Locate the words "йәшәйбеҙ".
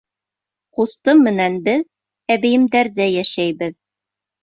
3.15-3.81